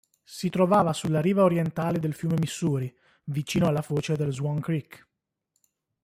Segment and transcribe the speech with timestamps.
[0.23, 2.91] Si trovava sulla riva orientale del fiume Missouri,
[3.25, 5.07] vicino alla foce del Swan Creek.